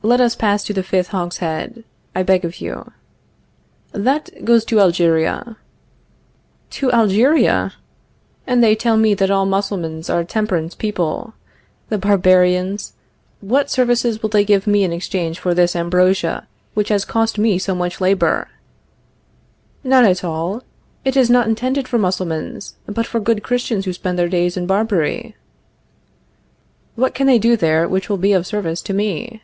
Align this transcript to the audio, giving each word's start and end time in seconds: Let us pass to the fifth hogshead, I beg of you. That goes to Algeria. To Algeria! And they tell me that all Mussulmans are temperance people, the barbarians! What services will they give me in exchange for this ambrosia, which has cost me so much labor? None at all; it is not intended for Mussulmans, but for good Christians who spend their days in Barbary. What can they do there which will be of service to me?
Let 0.00 0.20
us 0.22 0.36
pass 0.36 0.62
to 0.64 0.72
the 0.72 0.84
fifth 0.84 1.08
hogshead, 1.08 1.82
I 2.14 2.22
beg 2.22 2.44
of 2.44 2.60
you. 2.60 2.92
That 3.90 4.44
goes 4.44 4.64
to 4.66 4.80
Algeria. 4.80 5.56
To 6.70 6.92
Algeria! 6.92 7.74
And 8.46 8.62
they 8.62 8.76
tell 8.76 8.96
me 8.96 9.12
that 9.14 9.30
all 9.30 9.44
Mussulmans 9.44 10.08
are 10.08 10.22
temperance 10.22 10.76
people, 10.76 11.34
the 11.88 11.98
barbarians! 11.98 12.94
What 13.40 13.70
services 13.70 14.22
will 14.22 14.28
they 14.30 14.44
give 14.46 14.68
me 14.68 14.84
in 14.84 14.92
exchange 14.92 15.40
for 15.40 15.52
this 15.52 15.74
ambrosia, 15.76 16.46
which 16.74 16.90
has 16.90 17.04
cost 17.04 17.36
me 17.36 17.58
so 17.58 17.74
much 17.74 18.00
labor? 18.00 18.48
None 19.82 20.06
at 20.06 20.22
all; 20.22 20.62
it 21.04 21.16
is 21.16 21.28
not 21.28 21.48
intended 21.48 21.88
for 21.88 21.98
Mussulmans, 21.98 22.76
but 22.86 23.04
for 23.04 23.18
good 23.20 23.42
Christians 23.42 23.84
who 23.84 23.92
spend 23.92 24.16
their 24.16 24.28
days 24.28 24.56
in 24.56 24.66
Barbary. 24.66 25.34
What 26.94 27.14
can 27.14 27.26
they 27.26 27.38
do 27.40 27.56
there 27.56 27.88
which 27.88 28.08
will 28.08 28.16
be 28.16 28.32
of 28.32 28.46
service 28.46 28.80
to 28.82 28.94
me? 28.94 29.42